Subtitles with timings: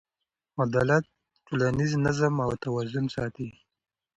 [0.61, 1.03] عدالت
[1.45, 3.49] ټولنیز نظم او توازن ساتي.